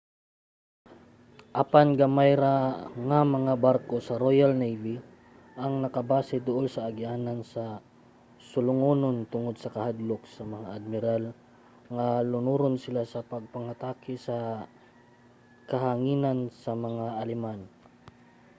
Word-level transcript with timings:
apan 1.63 1.87
gamay 1.99 2.31
ra 2.43 2.55
nga 3.07 3.19
mga 3.35 3.53
barko 3.65 3.95
sa 4.07 4.15
royal 4.25 4.51
navy 4.63 4.95
ang 5.63 5.73
nakabase 5.83 6.37
duol 6.47 6.65
sa 6.71 6.81
agianan 6.89 7.39
sa 7.53 7.65
sulungonon 8.49 9.17
tungod 9.33 9.55
sa 9.59 9.73
kahadlok 9.75 10.21
sa 10.35 10.43
mga 10.53 10.67
admiral 10.77 11.23
nga 11.95 12.07
lunuron 12.31 12.75
sila 12.83 13.01
sa 13.13 13.19
pagpangatake 13.31 14.13
sa 14.27 14.37
kahanginan 15.71 16.39
sa 16.63 16.71
mga 16.85 17.05
aleman 17.21 17.59